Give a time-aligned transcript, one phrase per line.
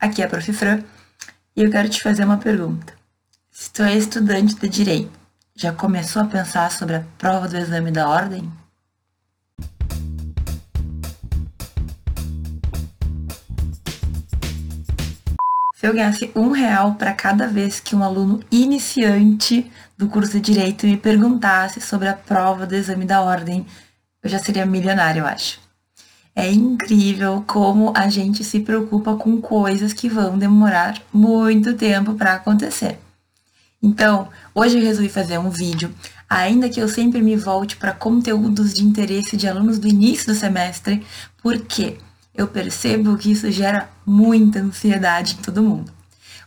[0.00, 0.50] Aqui é a Prof.
[0.54, 0.82] Fran
[1.54, 2.94] e eu quero te fazer uma pergunta.
[3.50, 5.12] Se tu é estudante de Direito,
[5.54, 8.50] já começou a pensar sobre a prova do exame da ordem?
[15.74, 20.40] Se eu ganhasse um real para cada vez que um aluno iniciante do curso de
[20.40, 23.66] Direito me perguntasse sobre a prova do exame da ordem,
[24.22, 25.69] eu já seria milionário, eu acho.
[26.34, 32.34] É incrível como a gente se preocupa com coisas que vão demorar muito tempo para
[32.34, 32.98] acontecer.
[33.82, 35.92] Então, hoje eu resolvi fazer um vídeo,
[36.28, 40.38] ainda que eu sempre me volte para conteúdos de interesse de alunos do início do
[40.38, 41.04] semestre,
[41.42, 41.98] porque
[42.34, 45.90] eu percebo que isso gera muita ansiedade em todo mundo.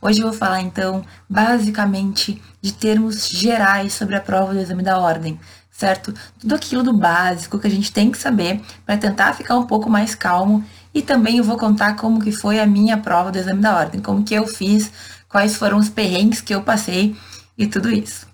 [0.02, 5.00] Hoje eu vou falar então, basicamente, de termos gerais sobre a prova do exame da
[5.00, 5.39] ordem,
[5.84, 6.14] certo?
[6.40, 9.90] Tudo aquilo do básico que a gente tem que saber para tentar ficar um pouco
[9.90, 13.62] mais calmo e também eu vou contar como que foi a minha prova do exame
[13.62, 14.90] da ordem, como que eu fiz,
[15.28, 17.17] quais foram os perrengues que eu passei
[17.58, 18.25] e tudo isso.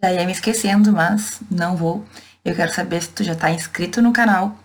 [0.00, 2.04] Já ia me esquecendo, mas não vou.
[2.44, 4.56] Eu quero saber se tu já está inscrito no canal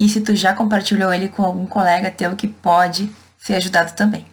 [0.00, 4.24] e se tu já compartilhou ele com algum colega teu que pode ser ajudado também.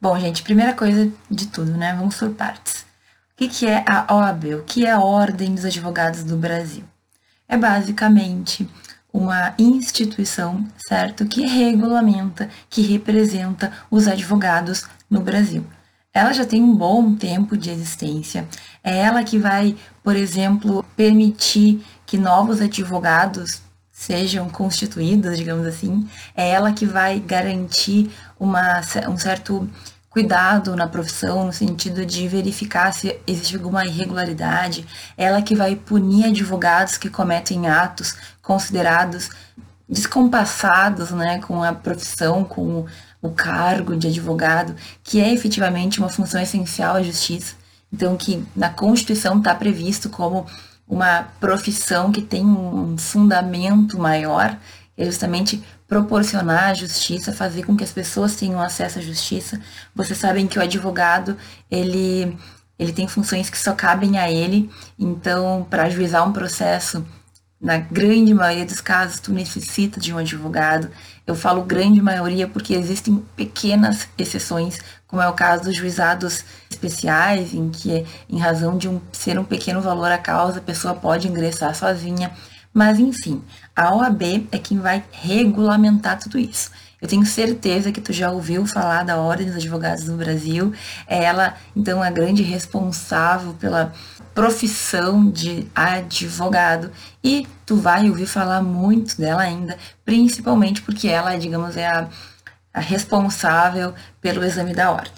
[0.00, 1.94] Bom, gente, primeira coisa de tudo, né?
[1.94, 2.85] Vamos por partes.
[3.36, 4.54] O que, que é a OAB?
[4.54, 6.84] O que é a Ordem dos Advogados do Brasil?
[7.46, 8.66] É basicamente
[9.12, 15.66] uma instituição, certo, que regulamenta, que representa os advogados no Brasil.
[16.14, 18.48] Ela já tem um bom tempo de existência.
[18.82, 23.60] É ela que vai, por exemplo, permitir que novos advogados
[23.92, 26.08] sejam constituídos, digamos assim.
[26.34, 29.68] É ela que vai garantir uma, um certo
[30.16, 36.24] cuidado na profissão, no sentido de verificar se existe alguma irregularidade, ela que vai punir
[36.24, 39.28] advogados que cometem atos considerados
[39.86, 42.86] descompassados né, com a profissão, com
[43.20, 47.54] o cargo de advogado, que é efetivamente uma função essencial à justiça.
[47.92, 50.46] Então, que na Constituição está previsto como
[50.88, 54.56] uma profissão que tem um fundamento maior,
[54.96, 59.60] é justamente proporcionar a justiça, fazer com que as pessoas tenham acesso à justiça.
[59.94, 61.36] Vocês sabem que o advogado,
[61.70, 62.36] ele,
[62.78, 67.04] ele tem funções que só cabem a ele, então, para ajuizar um processo,
[67.60, 70.90] na grande maioria dos casos, tu necessita de um advogado.
[71.26, 77.54] Eu falo grande maioria porque existem pequenas exceções, como é o caso dos juizados especiais,
[77.54, 81.28] em que, em razão de um, ser um pequeno valor a causa, a pessoa pode
[81.28, 82.30] ingressar sozinha.
[82.74, 83.42] Mas, enfim,
[83.76, 86.70] a OAB é quem vai regulamentar tudo isso.
[87.00, 90.72] Eu tenho certeza que tu já ouviu falar da Ordem dos Advogados do Brasil.
[91.06, 93.92] É ela, então, a grande responsável pela
[94.34, 96.90] profissão de advogado.
[97.22, 102.08] E tu vai ouvir falar muito dela ainda, principalmente porque ela, digamos, é a,
[102.72, 105.12] a responsável pelo exame da ordem.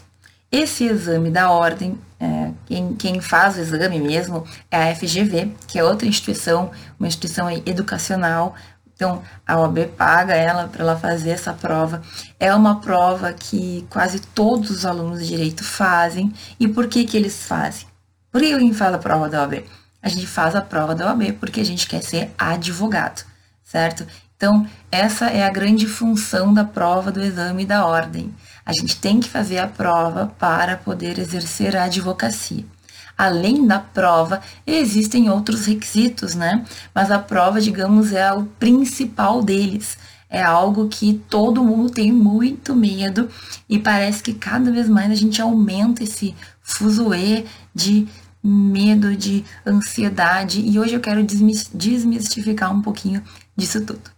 [0.50, 5.78] Esse exame da ordem, é, quem, quem, faz o exame mesmo é a FGV, que
[5.78, 6.70] é outra instituição,
[7.00, 8.54] uma instituição educacional.
[8.94, 12.02] Então, a OAB paga ela para ela fazer essa prova.
[12.38, 16.30] É uma prova que quase todos os alunos de direito fazem.
[16.60, 17.86] E por que, que eles fazem?
[18.30, 19.64] Por que alguém faz a prova da OAB?
[20.02, 23.24] A gente faz a prova da OAB porque a gente quer ser advogado,
[23.64, 24.06] certo?
[24.36, 28.34] Então, essa é a grande função da prova do exame da ordem.
[28.68, 32.66] A gente tem que fazer a prova para poder exercer a advocacia.
[33.16, 36.66] Além da prova, existem outros requisitos, né?
[36.94, 39.96] Mas a prova, digamos, é o principal deles.
[40.28, 43.30] É algo que todo mundo tem muito medo
[43.66, 48.06] e parece que cada vez mais a gente aumenta esse fuzuê de
[48.44, 50.60] medo, de ansiedade.
[50.60, 53.24] E hoje eu quero desmistificar um pouquinho
[53.56, 54.17] disso tudo.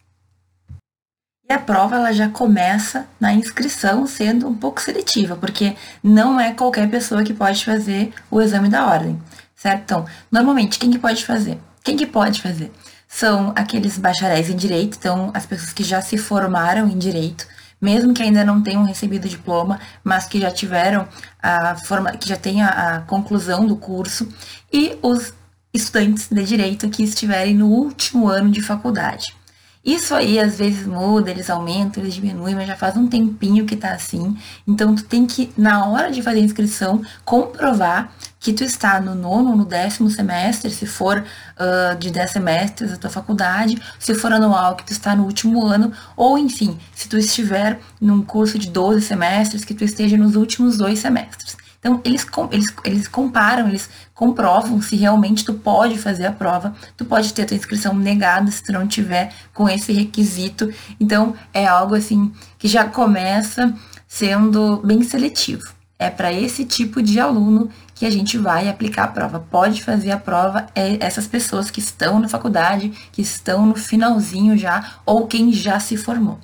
[1.50, 6.88] A prova ela já começa na inscrição sendo um pouco seletiva, porque não é qualquer
[6.88, 9.20] pessoa que pode fazer o exame da ordem,
[9.56, 9.82] certo?
[9.82, 11.58] Então, normalmente, quem que pode fazer?
[11.82, 12.70] Quem que pode fazer?
[13.08, 17.48] São aqueles bacharéis em direito, então as pessoas que já se formaram em direito,
[17.80, 21.08] mesmo que ainda não tenham recebido diploma, mas que já tiveram
[21.42, 24.28] a forma, que já tenha a conclusão do curso,
[24.72, 25.34] e os
[25.74, 29.39] estudantes de direito que estiverem no último ano de faculdade.
[29.84, 33.74] Isso aí às vezes muda, eles aumentam, eles diminuem, mas já faz um tempinho que
[33.74, 34.36] tá assim.
[34.66, 39.14] Então tu tem que, na hora de fazer a inscrição, comprovar que tu está no
[39.14, 44.32] nono no décimo semestre, se for uh, de 10 semestres da tua faculdade, se for
[44.32, 48.70] anual, que tu está no último ano, ou enfim, se tu estiver num curso de
[48.70, 51.56] 12 semestres, que tu esteja nos últimos dois semestres.
[51.78, 53.88] Então, eles, eles, eles comparam, eles
[54.20, 58.62] comprovam se realmente tu pode fazer a prova, tu pode ter tua inscrição negada se
[58.62, 60.70] tu não tiver com esse requisito.
[61.00, 63.74] Então, é algo assim que já começa
[64.06, 65.72] sendo bem seletivo.
[65.98, 69.40] É para esse tipo de aluno que a gente vai aplicar a prova.
[69.40, 74.54] Pode fazer a prova é essas pessoas que estão na faculdade, que estão no finalzinho
[74.54, 76.38] já, ou quem já se formou.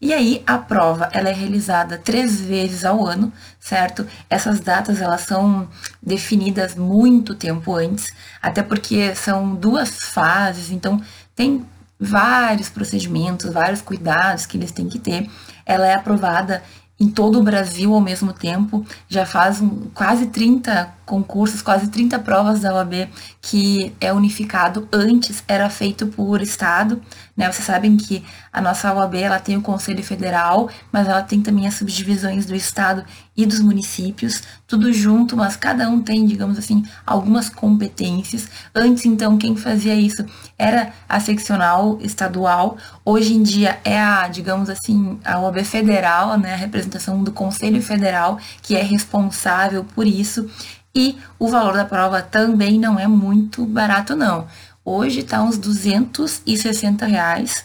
[0.00, 4.06] E aí a prova ela é realizada três vezes ao ano, certo?
[4.30, 5.68] Essas datas elas são
[6.02, 11.02] definidas muito tempo antes, até porque são duas fases, então
[11.36, 11.66] tem
[11.98, 15.28] vários procedimentos, vários cuidados que eles têm que ter.
[15.66, 16.62] Ela é aprovada
[17.00, 18.84] em todo o Brasil ao mesmo tempo.
[19.08, 23.08] Já faz um, quase 30 concursos, quase 30 provas da OAB
[23.40, 24.86] que é unificado.
[24.92, 27.00] Antes era feito por estado,
[27.40, 27.50] né?
[27.50, 28.22] Vocês sabem que
[28.52, 32.54] a nossa OAB ela tem o Conselho Federal, mas ela tem também as subdivisões do
[32.54, 33.02] estado
[33.34, 38.46] e dos municípios, tudo junto, mas cada um tem, digamos assim, algumas competências.
[38.74, 40.22] Antes, então, quem fazia isso
[40.58, 42.76] era a seccional estadual.
[43.02, 47.82] Hoje em dia é a, digamos assim, a OAB federal, né, a representação do Conselho
[47.82, 50.46] Federal, que é responsável por isso.
[50.94, 54.46] E o valor da prova também não é muito barato, não.
[54.92, 57.64] Hoje está uns 260 reais.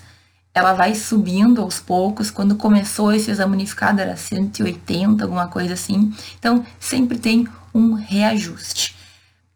[0.54, 2.30] Ela vai subindo aos poucos.
[2.30, 6.14] Quando começou esse exame unificado era 180, alguma coisa assim.
[6.38, 8.96] Então, sempre tem um reajuste.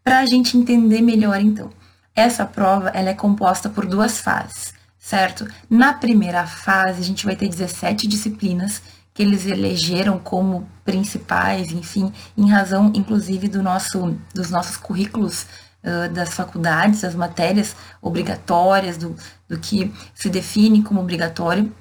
[0.04, 1.70] Para a gente entender melhor, então,
[2.16, 5.48] essa prova ela é composta por duas fases, certo?
[5.70, 8.82] Na primeira fase, a gente vai ter 17 disciplinas
[9.14, 15.46] que eles elegeram como principais, enfim, em razão, inclusive, do nosso, dos nossos currículos
[15.84, 19.16] uh, das faculdades, das matérias obrigatórias, do,
[19.48, 21.72] do que se define como obrigatório.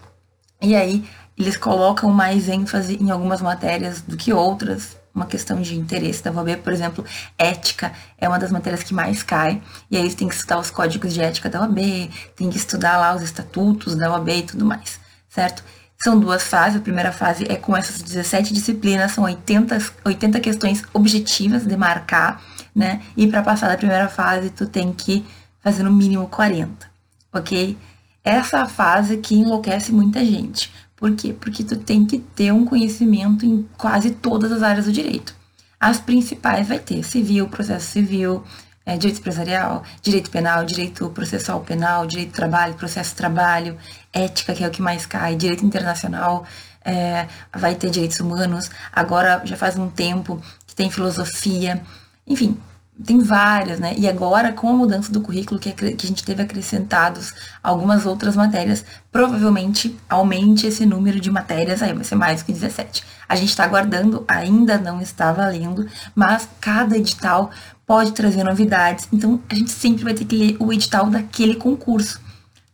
[0.61, 5.77] E aí, eles colocam mais ênfase em algumas matérias do que outras, uma questão de
[5.77, 7.05] interesse da UAB, por exemplo,
[7.37, 9.61] ética é uma das matérias que mais cai,
[9.91, 13.15] e aí tem que estudar os códigos de ética da UAB, tem que estudar lá
[13.15, 15.63] os estatutos da UAB e tudo mais, certo?
[16.01, 16.79] São duas fases.
[16.79, 22.41] A primeira fase é com essas 17 disciplinas, são 80, 80 questões objetivas de marcar,
[22.75, 23.01] né?
[23.17, 25.25] E para passar da primeira fase, tu tem que
[25.61, 26.87] fazer no mínimo 40,
[27.33, 27.77] ok?
[28.25, 30.73] Essa é fase que enlouquece muita gente.
[30.97, 31.33] Por quê?
[31.33, 35.35] Porque tu tem que ter um conhecimento em quase todas as áreas do direito.
[35.79, 38.43] As principais vai ter civil, processo civil,
[38.85, 43.79] é, direito empresarial, direito penal, direito processual penal, direito do trabalho, processo de trabalho,
[44.13, 46.45] ética, que é o que mais cai, direito internacional,
[46.85, 51.83] é, vai ter direitos humanos, agora já faz um tempo que tem filosofia,
[52.29, 52.57] enfim,
[53.05, 53.95] tem várias, né?
[53.97, 57.33] E agora, com a mudança do currículo, que, a gente teve acrescentados
[57.63, 63.05] algumas outras matérias, provavelmente aumente esse número de matérias aí, vai ser mais que 17.
[63.29, 67.51] A gente está aguardando, ainda não está valendo, mas cada edital
[67.87, 72.21] pode trazer novidades, então a gente sempre vai ter que ler o edital daquele concurso.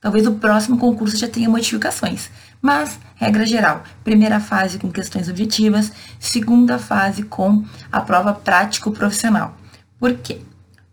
[0.00, 2.31] Talvez o próximo concurso já tenha modificações.
[2.64, 7.62] Mas, regra geral, primeira fase com questões objetivas, segunda fase com
[7.93, 9.55] a prova prático-profissional.
[10.00, 10.40] Por quê?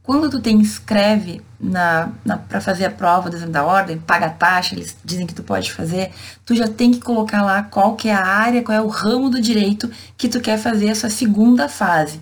[0.03, 4.25] Quando tu te inscreve na, na para fazer a prova do exame da ordem, paga
[4.25, 6.11] a taxa, eles dizem que tu pode fazer,
[6.45, 9.29] tu já tem que colocar lá qual que é a área, qual é o ramo
[9.29, 12.19] do direito que tu quer fazer a sua segunda fase.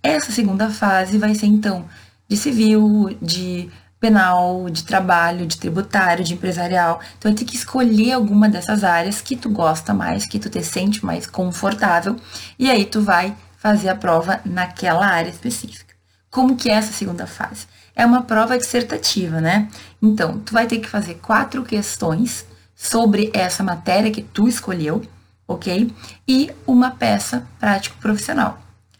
[0.00, 1.84] Essa segunda fase vai ser, então,
[2.28, 3.68] de civil, de
[4.04, 7.00] penal, de trabalho, de tributário, de empresarial.
[7.16, 10.62] Então, vai ter que escolher alguma dessas áreas que tu gosta mais, que tu te
[10.62, 12.14] sente mais confortável,
[12.58, 15.94] e aí tu vai fazer a prova naquela área específica.
[16.30, 17.66] Como que é essa segunda fase?
[17.96, 19.70] É uma prova dissertativa, né?
[20.02, 22.44] Então, tu vai ter que fazer quatro questões
[22.76, 25.00] sobre essa matéria que tu escolheu,
[25.48, 25.90] ok?
[26.28, 28.58] E uma peça prático profissional.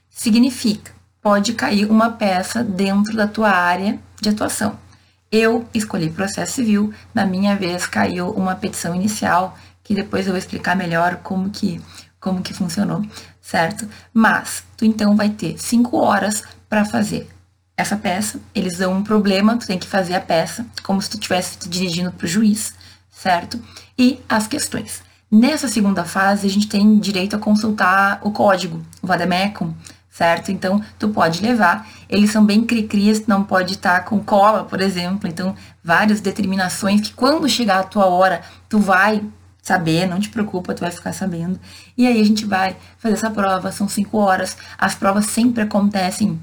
[0.09, 4.83] Significa, pode cair uma peça dentro da tua área de atuação.
[5.31, 10.39] Eu escolhi processo civil, na minha vez caiu uma petição inicial, que depois eu vou
[10.39, 11.81] explicar melhor como que,
[12.21, 13.05] como que funcionou,
[13.41, 13.89] certo?
[14.13, 17.29] Mas tu então vai ter cinco horas para fazer
[17.77, 18.41] essa peça.
[18.55, 22.13] Eles dão um problema, tu tem que fazer a peça, como se tu estivesse dirigindo
[22.13, 22.75] para o juiz,
[23.11, 23.61] certo?
[23.99, 25.03] E as questões.
[25.31, 29.75] Nessa segunda fase, a gente tem direito a consultar o código, o Vademecum,
[30.15, 30.53] certo?
[30.53, 31.89] Então, tu pode levar.
[32.09, 35.29] Eles são bem cri-crias, não pode estar tá com cola, por exemplo.
[35.29, 39.21] Então, várias determinações que quando chegar a tua hora, tu vai
[39.61, 41.59] saber, não te preocupa, tu vai ficar sabendo.
[41.99, 44.57] E aí a gente vai fazer essa prova, são cinco horas.
[44.79, 46.41] As provas sempre acontecem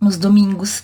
[0.00, 0.82] nos domingos.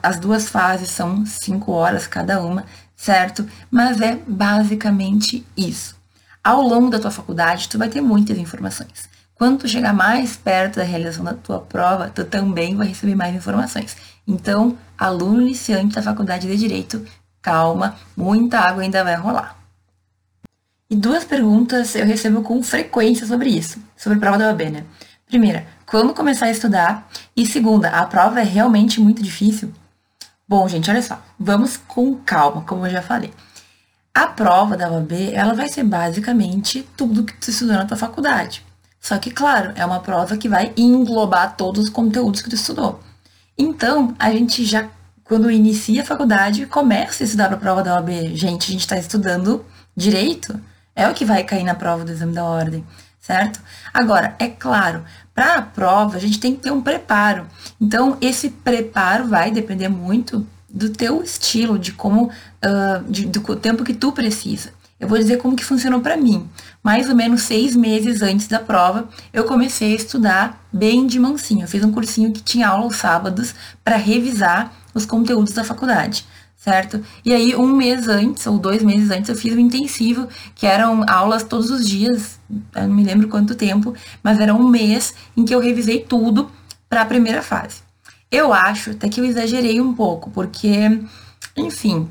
[0.00, 3.44] As duas fases são cinco horas cada uma, certo?
[3.68, 5.96] Mas é basicamente isso.
[6.44, 9.10] Ao longo da tua faculdade, tu vai ter muitas informações.
[9.42, 13.34] Quando tu chegar mais perto da realização da tua prova, tu também vai receber mais
[13.34, 13.96] informações.
[14.24, 17.04] Então, aluno iniciante da faculdade de Direito,
[17.42, 19.58] calma, muita água ainda vai rolar.
[20.88, 24.84] E duas perguntas eu recebo com frequência sobre isso, sobre a prova da OAB, né?
[25.26, 27.10] Primeira, quando começar a estudar?
[27.36, 29.72] E segunda, a prova é realmente muito difícil?
[30.48, 33.32] Bom, gente, olha só, vamos com calma, como eu já falei.
[34.14, 38.70] A prova da OAB, ela vai ser basicamente tudo que tu estudou na tua faculdade.
[39.02, 43.00] Só que, claro, é uma prova que vai englobar todos os conteúdos que tu estudou.
[43.58, 44.88] Então, a gente já,
[45.24, 48.36] quando inicia a faculdade, começa a estudar para a prova da OAB.
[48.36, 49.66] Gente, a gente está estudando
[49.96, 50.58] direito.
[50.94, 52.86] É o que vai cair na prova do exame da ordem,
[53.20, 53.60] certo?
[53.92, 55.04] Agora, é claro,
[55.34, 57.48] para a prova a gente tem que ter um preparo.
[57.80, 63.82] Então, esse preparo vai depender muito do teu estilo, de como, uh, de, do tempo
[63.82, 64.72] que tu precisa.
[65.02, 66.48] Eu vou dizer como que funcionou para mim.
[66.80, 71.64] Mais ou menos seis meses antes da prova, eu comecei a estudar bem de mansinho.
[71.64, 76.24] Eu fiz um cursinho que tinha aula aos sábados para revisar os conteúdos da faculdade
[76.56, 77.04] certo?
[77.24, 81.04] E aí, um mês antes, ou dois meses antes, eu fiz o intensivo, que eram
[81.08, 82.38] aulas todos os dias,
[82.76, 83.92] eu não me lembro quanto tempo,
[84.22, 86.48] mas era um mês em que eu revisei tudo
[86.88, 87.82] para a primeira fase.
[88.30, 91.00] Eu acho até que eu exagerei um pouco, porque,
[91.56, 92.08] enfim,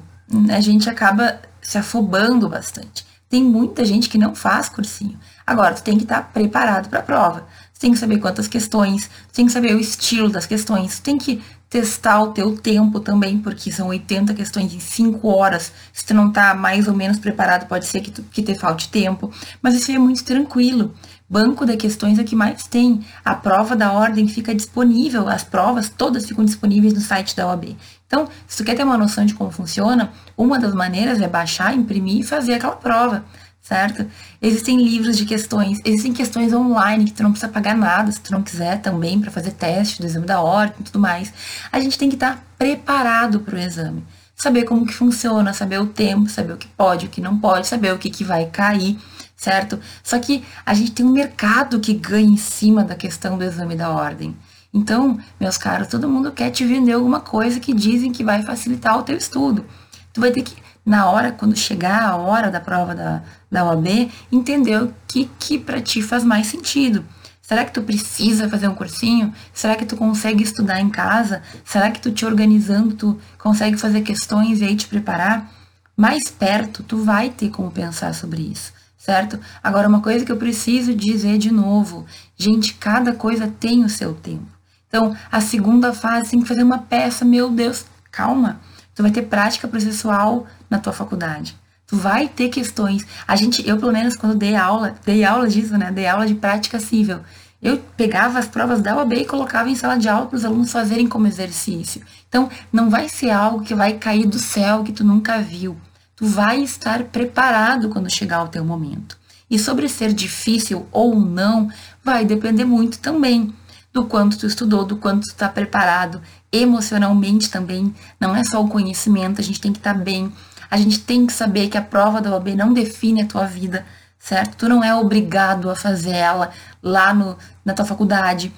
[0.50, 3.06] a gente acaba se afobando bastante.
[3.30, 5.18] Tem muita gente que não faz cursinho.
[5.48, 7.48] Agora, tu tem que estar preparado para a prova.
[7.72, 11.01] Você tem que saber quantas questões, você tem que saber o estilo das questões, você
[11.01, 15.72] tem que testar o teu tempo também, porque são 80 questões em 5 horas.
[15.94, 18.89] Se tu não tá mais ou menos preparado, pode ser que, tu, que te falte
[18.89, 19.32] tempo.
[19.62, 20.94] Mas isso é muito tranquilo.
[21.30, 23.00] Banco de questões é que mais tem.
[23.24, 27.77] A prova da ordem fica disponível, as provas todas ficam disponíveis no site da OAB.
[28.12, 31.74] Então, se tu quer ter uma noção de como funciona, uma das maneiras é baixar,
[31.74, 33.24] imprimir e fazer aquela prova
[33.62, 34.06] certo?
[34.41, 38.32] Existem livros de questões, existem questões online que tu não precisa pagar nada, se tu
[38.32, 41.32] não quiser também, para fazer teste do exame da ordem e tudo mais.
[41.72, 44.03] A gente tem que estar tá preparado para o exame.
[44.36, 47.68] Saber como que funciona, saber o tempo, saber o que pode, o que não pode,
[47.68, 49.00] saber o que, que vai cair,
[49.38, 49.80] certo?
[50.03, 53.75] Só que a gente tem um mercado que ganha em cima da questão do exame
[53.75, 54.36] da ordem.
[54.74, 58.98] Então, meus caros, todo mundo quer te vender alguma coisa que dizem que vai facilitar
[58.98, 59.66] o teu estudo.
[60.13, 64.12] Tu vai ter que na hora, quando chegar a hora da prova da, da OAB,
[64.32, 67.06] entender o que, que para ti faz mais sentido.
[67.42, 69.34] Será que tu precisa fazer um cursinho?
[69.54, 71.44] Será que tu consegue estudar em casa?
[71.63, 75.51] Será que tu te organizando, tu consegue fazer questões e aí te preparar?
[75.96, 79.40] Mais perto, tu vai ter como pensar sobre isso, certo?
[79.62, 82.06] Agora, uma coisa que eu preciso dizer de novo:
[82.38, 84.61] gente, cada coisa tem o seu tempo.
[84.91, 88.60] Então, a segunda fase tem que fazer uma peça, meu Deus, calma.
[88.93, 91.55] Tu vai ter prática processual na tua faculdade.
[91.88, 93.05] Tu vai ter questões.
[93.25, 95.93] A gente, eu pelo menos quando dei aula, dei aula disso, né?
[95.93, 97.21] Dei aula de prática civil.
[97.62, 100.74] Eu pegava as provas da UAB e colocava em sala de aula para os alunos
[100.74, 102.01] fazerem como exercício.
[102.27, 105.77] Então, não vai ser algo que vai cair do céu que tu nunca viu.
[106.17, 109.17] Tu vai estar preparado quando chegar o teu momento.
[109.50, 111.69] E sobre ser difícil ou não,
[112.03, 113.53] vai depender muito também
[113.93, 116.21] do quanto tu estudou, do quanto tu está preparado
[116.51, 117.93] emocionalmente também.
[118.19, 120.31] Não é só o conhecimento, a gente tem que estar tá bem
[120.71, 123.86] a gente tem que saber que a prova da OAB não define a tua vida,
[124.17, 124.55] certo?
[124.55, 128.53] Tu não é obrigado a fazer ela lá no, na tua faculdade.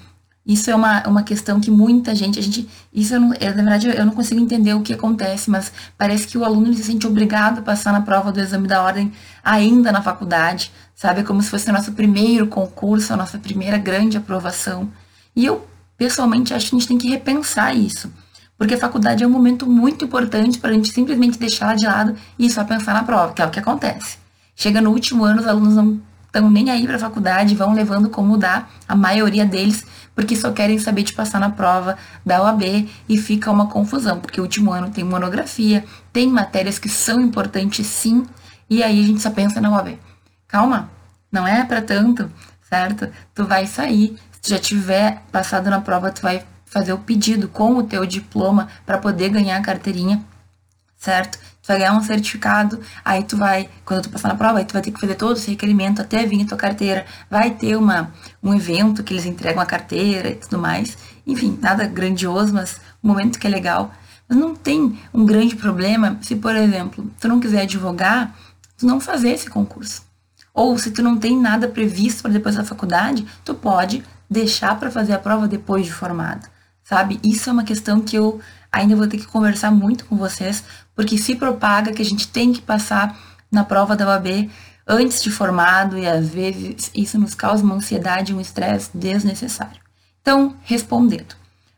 [0.46, 3.62] Isso é uma, uma questão que muita gente, a gente, isso eu não, eu, na
[3.62, 7.04] verdade eu não consigo entender o que acontece, mas parece que o aluno se sente
[7.04, 9.12] obrigado a passar na prova do exame da ordem
[9.42, 11.24] ainda na faculdade, sabe?
[11.24, 14.88] Como se fosse o nosso primeiro concurso, a nossa primeira grande aprovação.
[15.34, 18.12] E eu, pessoalmente, acho que a gente tem que repensar isso.
[18.56, 21.86] Porque a faculdade é um momento muito importante para a gente simplesmente deixar ela de
[21.86, 24.18] lado e só pensar na prova, que é o que acontece.
[24.54, 28.08] Chega no último ano, os alunos não estão nem aí para a faculdade, vão levando
[28.08, 32.88] como dá, a maioria deles, porque só querem saber de passar na prova da OAB
[33.08, 37.86] e fica uma confusão, porque o último ano tem monografia, tem matérias que são importantes
[37.86, 38.24] sim,
[38.68, 39.98] e aí a gente só pensa na OAB.
[40.48, 40.90] Calma,
[41.30, 42.30] não é para tanto,
[42.68, 43.08] certo?
[43.34, 47.76] Tu vai sair, tu já tiver passado na prova, tu vai fazer o pedido com
[47.78, 50.22] o teu diploma para poder ganhar a carteirinha,
[50.98, 51.38] certo?
[51.38, 54.74] Tu vai ganhar um certificado, aí tu vai, quando tu passar na prova, aí tu
[54.74, 57.06] vai ter que fazer todo esse requerimento até vir a tua carteira.
[57.30, 60.98] Vai ter uma, um evento que eles entregam a carteira e tudo mais.
[61.26, 63.94] Enfim, nada grandioso, mas um momento que é legal.
[64.28, 68.36] Mas não tem um grande problema se, por exemplo, tu não quiser advogar,
[68.76, 70.02] tu não fazer esse concurso.
[70.52, 74.90] Ou se tu não tem nada previsto para depois da faculdade, tu pode deixar para
[74.90, 76.48] fazer a prova depois de formado
[76.84, 77.18] sabe?
[77.24, 78.40] Isso é uma questão que eu
[78.70, 80.62] ainda vou ter que conversar muito com vocês,
[80.94, 83.18] porque se propaga que a gente tem que passar
[83.50, 84.50] na prova da OAB
[84.86, 89.80] antes de formado e às vezes isso nos causa uma ansiedade e um estresse desnecessário.
[90.20, 91.34] Então, respondendo,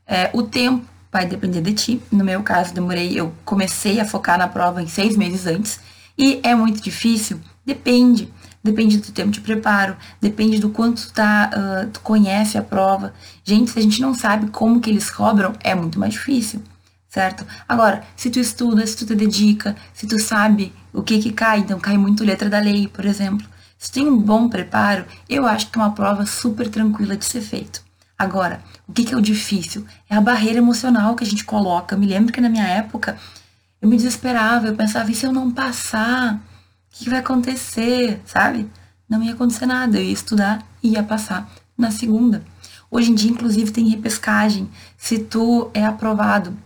[0.06, 2.02] é, o tempo vai depender de ti.
[2.10, 5.80] No meu caso, demorei, eu comecei a focar na prova em seis meses antes
[6.18, 7.40] e é muito difícil.
[7.64, 8.32] Depende,
[8.66, 13.14] depende do tempo de preparo, depende do quanto tá, uh, tu conhece a prova.
[13.44, 16.62] Gente, se a gente não sabe como que eles cobram, é muito mais difícil,
[17.08, 17.46] certo?
[17.68, 21.60] Agora, se tu estuda, se tu te dedica, se tu sabe o que que cai,
[21.60, 23.46] então cai muito letra da lei, por exemplo.
[23.78, 27.40] Se tem um bom preparo, eu acho que é uma prova super tranquila de ser
[27.40, 27.82] feito.
[28.18, 29.86] Agora, o que, que é o difícil?
[30.08, 31.94] É a barreira emocional que a gente coloca.
[31.94, 33.18] Eu me lembro que na minha época
[33.80, 36.40] eu me desesperava, eu pensava, e se eu não passar?
[36.98, 38.70] Que vai acontecer, sabe?
[39.08, 42.42] Não ia acontecer nada, eu ia estudar e ia passar na segunda.
[42.90, 44.68] Hoje em dia, inclusive, tem repescagem.
[44.96, 46.56] Se tu é aprovado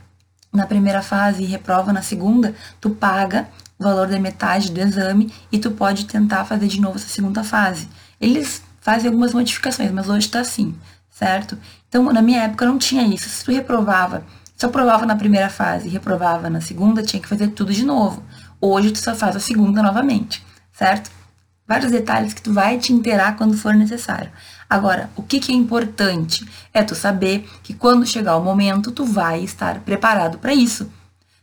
[0.52, 5.32] na primeira fase e reprova na segunda, tu paga o valor da metade do exame
[5.50, 7.88] e tu pode tentar fazer de novo essa segunda fase.
[8.20, 10.74] Eles fazem algumas modificações, mas hoje tá assim,
[11.10, 11.58] certo?
[11.88, 13.28] Então, na minha época não tinha isso.
[13.28, 14.24] Se tu reprovava,
[14.56, 17.84] se eu aprovava na primeira fase e reprovava na segunda, tinha que fazer tudo de
[17.84, 18.22] novo.
[18.60, 21.10] Hoje tu só faz a segunda novamente, certo?
[21.66, 24.30] Vários detalhes que tu vai te inteirar quando for necessário.
[24.68, 29.04] Agora, o que, que é importante é tu saber que quando chegar o momento, tu
[29.04, 30.90] vai estar preparado para isso.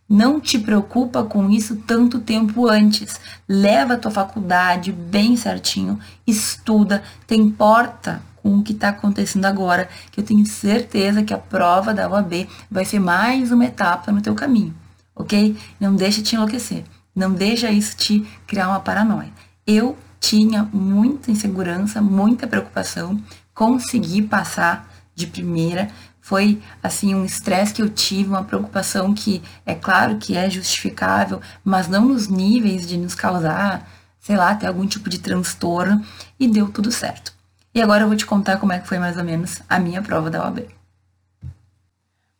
[0.07, 3.19] Não te preocupa com isso tanto tempo antes.
[3.47, 9.89] Leva a tua faculdade bem certinho, estuda, te importa com o que está acontecendo agora,
[10.11, 14.21] que eu tenho certeza que a prova da UAB vai ser mais uma etapa no
[14.21, 14.75] teu caminho,
[15.15, 15.57] ok?
[15.79, 16.85] Não deixa te enlouquecer.
[17.17, 19.31] Não deixa isso te criar uma paranoia.
[19.65, 23.19] Eu tinha muita insegurança, muita preocupação,
[23.55, 25.89] consegui passar de primeira.
[26.21, 31.41] Foi assim um estresse que eu tive, uma preocupação que é claro que é justificável,
[31.63, 36.05] mas não nos níveis de nos causar, sei lá, até algum tipo de transtorno
[36.39, 37.33] e deu tudo certo.
[37.73, 40.03] E agora eu vou te contar como é que foi mais ou menos a minha
[40.03, 40.67] prova da OAB.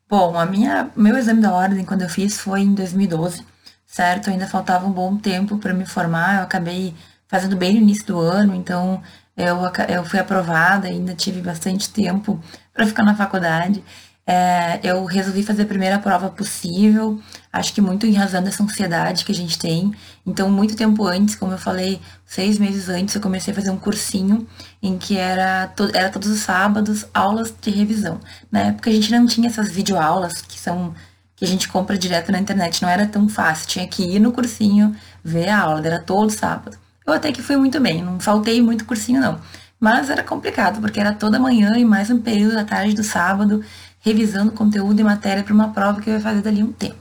[0.08, 3.57] Bom, a minha meu exame da ordem quando eu fiz foi em 2012
[3.88, 4.30] certo?
[4.30, 6.94] Ainda faltava um bom tempo para me formar, eu acabei
[7.28, 9.02] fazendo bem no início do ano, então
[9.36, 9.58] eu,
[9.90, 12.40] eu fui aprovada, ainda tive bastante tempo
[12.74, 13.84] para ficar na faculdade.
[14.30, 17.18] É, eu resolvi fazer a primeira prova possível,
[17.52, 19.94] acho que muito em razão dessa ansiedade que a gente tem.
[20.26, 23.78] Então, muito tempo antes, como eu falei, seis meses antes, eu comecei a fazer um
[23.78, 24.46] cursinho
[24.84, 28.20] em que era, to era todos os sábados aulas de revisão.
[28.52, 30.94] Na época, a gente não tinha essas videoaulas que são
[31.38, 32.82] que a gente compra direto na internet.
[32.82, 33.68] Não era tão fácil.
[33.68, 35.86] Tinha que ir no cursinho, ver a aula.
[35.86, 36.78] Era todo sábado.
[37.06, 38.04] Eu até que fui muito bem.
[38.04, 39.40] Não faltei muito cursinho, não.
[39.80, 43.64] Mas era complicado, porque era toda manhã e mais um período da tarde do sábado,
[44.00, 46.98] revisando conteúdo e matéria para uma prova que eu ia fazer dali um tempo.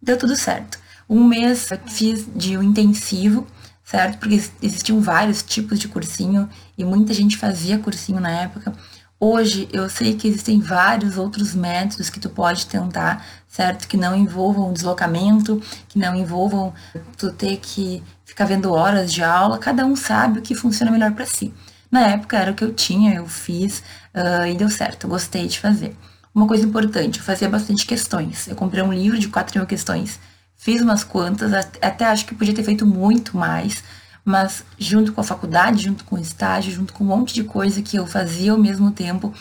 [0.00, 0.78] Deu tudo certo.
[1.06, 3.46] Um mês eu fiz de um intensivo,
[3.84, 4.18] certo?
[4.18, 8.72] Porque existiam vários tipos de cursinho e muita gente fazia cursinho na época.
[9.20, 13.86] Hoje eu sei que existem vários outros métodos que tu pode tentar, certo?
[13.86, 16.72] Que não envolvam deslocamento, que não envolvam
[17.18, 19.58] tu ter que ficar vendo horas de aula.
[19.58, 21.52] Cada um sabe o que funciona melhor para si.
[21.90, 23.80] Na época era o que eu tinha, eu fiz
[24.14, 25.94] uh, e deu certo, eu gostei de fazer.
[26.34, 28.48] Uma coisa importante, eu fazia bastante questões.
[28.48, 30.18] Eu comprei um livro de 4 mil questões,
[30.56, 33.84] fiz umas quantas, até acho que podia ter feito muito mais,
[34.24, 37.82] mas junto com a faculdade, junto com o estágio, junto com um monte de coisa
[37.82, 39.34] que eu fazia ao mesmo tempo.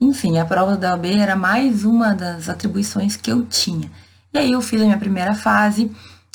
[0.00, 3.90] Enfim, a prova da OAB era mais uma das atribuições que eu tinha.
[4.32, 5.90] E aí eu fiz a minha primeira fase,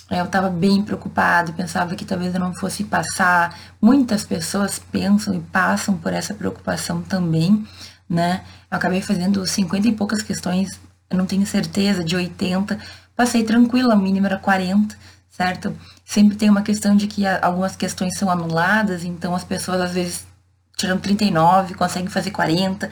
[0.09, 3.55] eu estava bem preocupado, pensava que talvez eu não fosse passar.
[3.79, 7.63] Muitas pessoas pensam e passam por essa preocupação também,
[8.09, 8.41] né?
[8.71, 12.79] Eu acabei fazendo 50 e poucas questões, eu não tenho certeza, de 80.
[13.15, 14.95] Passei tranquila, a mínima era 40,
[15.29, 15.75] certo?
[16.03, 20.25] Sempre tem uma questão de que algumas questões são anuladas, então as pessoas às vezes
[20.75, 22.89] tiram 39, conseguem fazer 40,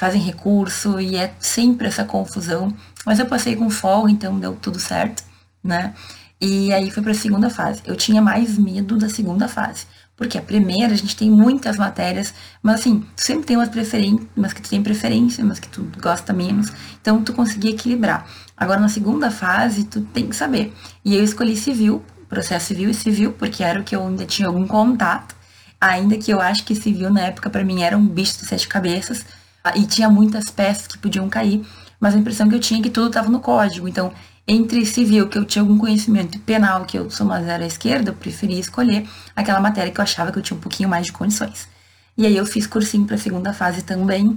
[0.00, 2.74] fazem recurso e é sempre essa confusão.
[3.04, 5.22] Mas eu passei com folga, então deu tudo certo,
[5.62, 5.92] né?
[6.40, 7.82] E aí foi para a segunda fase.
[7.84, 9.84] Eu tinha mais medo da segunda fase.
[10.16, 12.32] Porque a primeira, a gente tem muitas matérias,
[12.62, 16.32] mas assim, sempre tem umas preferências, mas que tu tem preferência, mas que tu gosta
[16.32, 16.72] menos.
[16.98, 18.26] Então, tu conseguia equilibrar.
[18.56, 20.72] Agora, na segunda fase, tu tem que saber.
[21.04, 24.48] E eu escolhi civil, processo civil e civil, porque era o que eu ainda tinha
[24.48, 25.36] algum contato.
[25.78, 28.66] Ainda que eu acho que civil, na época, para mim, era um bicho de sete
[28.66, 29.26] cabeças.
[29.74, 31.64] E tinha muitas peças que podiam cair.
[31.98, 33.86] Mas a impressão que eu tinha é que tudo estava no código.
[33.86, 34.12] Então,
[34.48, 37.66] entre civil, que eu tinha algum conhecimento, e penal, que eu sou uma zero à
[37.66, 41.06] esquerda, eu preferia escolher aquela matéria que eu achava que eu tinha um pouquinho mais
[41.06, 41.68] de condições.
[42.16, 44.36] E aí eu fiz cursinho para a segunda fase também.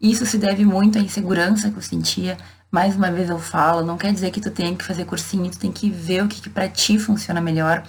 [0.00, 2.36] Isso se deve muito à insegurança que eu sentia.
[2.70, 5.58] Mais uma vez eu falo, não quer dizer que tu tenha que fazer cursinho, tu
[5.58, 7.84] tem que ver o que, que para ti funciona melhor.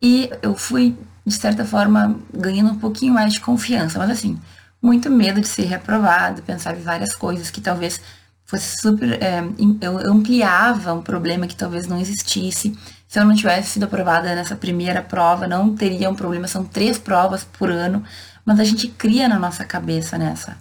[0.00, 4.38] E eu fui, de certa forma, ganhando um pouquinho mais de confiança, mas assim,
[4.82, 8.00] muito medo de ser reprovado, pensava em várias coisas que talvez
[8.46, 9.22] fosse super.
[9.22, 9.42] É,
[9.80, 12.76] eu ampliava um problema que talvez não existisse.
[13.06, 16.48] Se eu não tivesse sido aprovada nessa primeira prova, não teria um problema.
[16.48, 18.04] São três provas por ano,
[18.44, 20.56] mas a gente cria na nossa cabeça nessa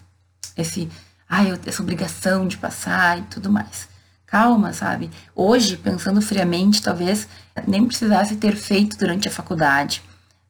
[0.58, 0.89] esse,
[1.27, 3.88] ai, essa obrigação de passar e tudo mais.
[4.25, 5.10] Calma, sabe?
[5.36, 7.27] Hoje, pensando friamente, talvez
[7.67, 10.03] nem precisasse ter feito durante a faculdade.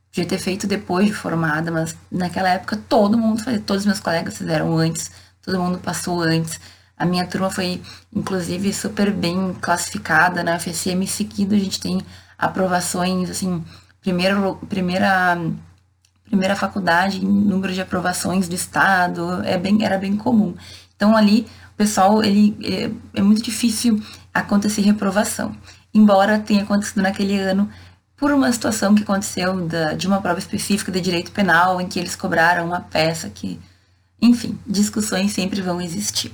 [0.09, 3.99] Podia ter feito depois de formada, mas naquela época todo mundo fazia, todos os meus
[3.99, 6.59] colegas fizeram antes, todo mundo passou antes.
[6.97, 7.81] A minha turma foi,
[8.13, 11.55] inclusive, super bem classificada na FSM seguido.
[11.55, 12.01] A gente tem
[12.37, 13.63] aprovações, assim,
[14.01, 15.37] primeiro, primeira,
[16.25, 20.55] primeira faculdade, número de aprovações do estado, é bem, era bem comum.
[20.95, 25.55] Então, ali, o pessoal, ele, é, é muito difícil acontecer reprovação.
[25.93, 27.69] Embora tenha acontecido naquele ano
[28.19, 31.97] por uma situação que aconteceu da, de uma prova específica de direito penal, em que
[31.97, 33.59] eles cobraram uma peça que,
[34.21, 36.31] enfim, discussões sempre vão existir.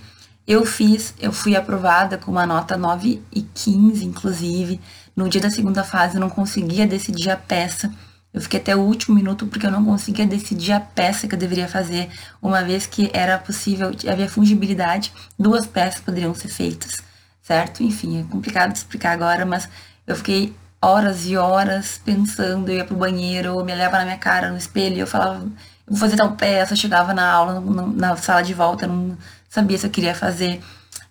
[0.48, 4.82] Eu fiz, eu fui aprovada com uma nota 9 e 15, inclusive.
[5.16, 7.92] No dia da segunda fase eu não conseguia decidir a peça.
[8.34, 11.40] Eu fiquei até o último minuto porque eu não conseguia decidir a peça que eu
[11.40, 12.10] deveria fazer,
[12.42, 17.02] uma vez que era possível, havia fungibilidade, duas peças poderiam ser feitas,
[17.42, 17.82] certo?
[17.82, 19.70] Enfim, é complicado de explicar agora, mas
[20.06, 20.54] eu fiquei
[20.86, 25.00] horas e horas pensando, eu ia pro banheiro, me olhava na minha cara no espelho,
[25.00, 25.44] eu falava,
[25.88, 29.18] vou fazer tal peça, chegava na aula, na sala de volta, não
[29.50, 30.62] sabia se eu queria fazer.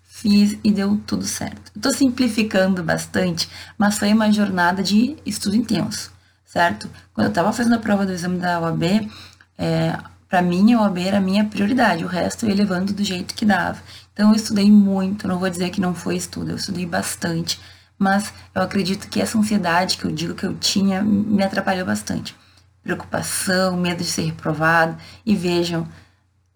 [0.05, 1.73] Fiz e deu tudo certo.
[1.75, 6.13] Estou simplificando bastante, mas foi uma jornada de estudo intenso,
[6.47, 6.89] certo?
[7.13, 9.11] Quando eu estava fazendo a prova do exame da OAB,
[9.59, 13.03] é, para mim a OAB era a minha prioridade, o resto eu ia levando do
[13.03, 13.83] jeito que dava.
[14.13, 17.61] Então eu estudei muito, não vou dizer que não foi estudo, eu estudei bastante,
[17.99, 22.35] mas eu acredito que essa ansiedade que eu digo que eu tinha me atrapalhou bastante.
[22.83, 25.89] Preocupação, medo de ser reprovado, e vejam,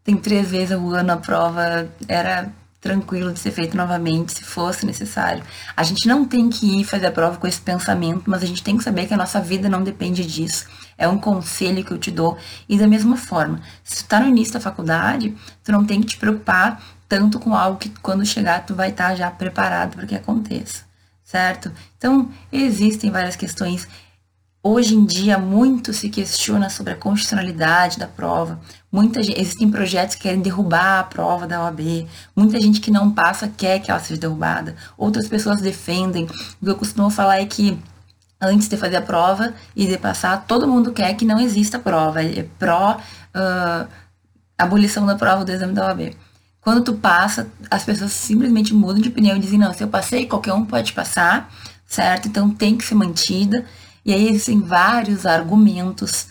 [0.05, 4.87] tem três vezes ao ano a prova, era tranquilo de ser feito novamente, se fosse
[4.87, 5.42] necessário.
[5.77, 8.62] A gente não tem que ir fazer a prova com esse pensamento, mas a gente
[8.62, 10.66] tem que saber que a nossa vida não depende disso.
[10.96, 12.38] É um conselho que eu te dou.
[12.68, 16.07] E da mesma forma, se tu tá no início da faculdade, tu não tem que
[16.09, 20.07] te preocupar tanto com algo que quando chegar tu vai estar tá já preparado para
[20.07, 20.85] que aconteça,
[21.28, 21.70] certo?
[21.98, 23.86] Então, existem várias questões
[24.60, 28.60] Hoje em dia, muito se questiona sobre a constitucionalidade da prova.
[28.90, 32.06] Muita, existem projetos que querem derrubar a prova da OAB.
[32.34, 34.74] Muita gente que não passa quer que ela seja derrubada.
[34.96, 36.24] Outras pessoas defendem.
[36.24, 37.78] O que eu costumo falar é que
[38.40, 42.22] antes de fazer a prova e de passar, todo mundo quer que não exista prova.
[42.22, 43.88] É pró uh,
[44.58, 46.16] abolição da prova do exame da OAB.
[46.68, 50.26] Quando tu passa, as pessoas simplesmente mudam de opinião e dizem, não, se eu passei,
[50.26, 51.50] qualquer um pode passar,
[51.87, 52.28] certo?
[52.28, 53.64] Então tem que ser mantida.
[54.04, 56.26] E aí existem vários argumentos,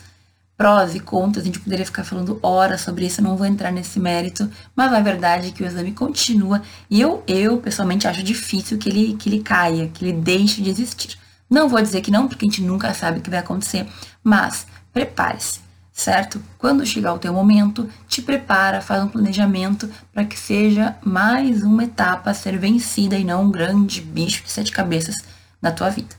[0.56, 3.72] prós e contras, a gente poderia ficar falando horas sobre isso, eu não vou entrar
[3.72, 8.22] nesse mérito, mas a verdade é que o exame continua e eu, eu pessoalmente acho
[8.22, 11.18] difícil que ele, que ele caia, que ele deixe de existir.
[11.50, 13.88] Não vou dizer que não, porque a gente nunca sabe o que vai acontecer,
[14.22, 15.58] mas prepare-se,
[15.98, 16.40] certo?
[16.56, 21.82] Quando chegar o teu momento, te prepara, faz um planejamento para que seja mais uma
[21.82, 25.16] etapa a ser vencida e não um grande bicho de sete cabeças
[25.60, 26.14] na tua vida,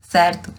[0.00, 0.50] certo?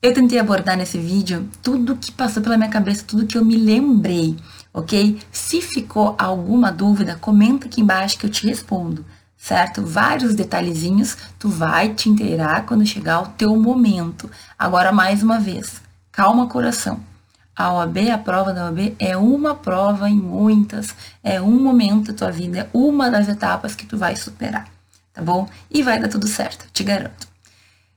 [0.00, 3.56] Eu tentei abordar nesse vídeo tudo que passou pela minha cabeça, tudo que eu me
[3.56, 4.36] lembrei,
[4.72, 5.20] ok?
[5.32, 9.04] Se ficou alguma dúvida, comenta aqui embaixo que eu te respondo,
[9.36, 9.84] certo?
[9.84, 14.30] Vários detalhezinhos tu vai te inteirar quando chegar o teu momento.
[14.56, 17.09] Agora, mais uma vez, calma coração.
[17.60, 22.16] A OAB, a prova da OAB, é uma prova em muitas, é um momento da
[22.16, 24.66] tua vida, é uma das etapas que tu vai superar,
[25.12, 25.46] tá bom?
[25.70, 27.28] E vai dar tudo certo, te garanto.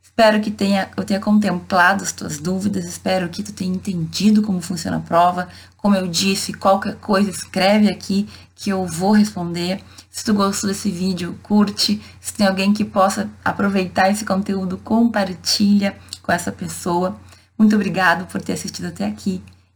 [0.03, 4.59] Espero que tenha, eu tenha contemplado as tuas dúvidas, espero que tu tenha entendido como
[4.59, 5.47] funciona a prova.
[5.77, 9.81] Como eu disse, qualquer coisa escreve aqui que eu vou responder.
[10.11, 12.01] Se tu gostou desse vídeo, curte.
[12.19, 17.17] Se tem alguém que possa aproveitar esse conteúdo, compartilha com essa pessoa.
[17.57, 19.41] Muito obrigado por ter assistido até aqui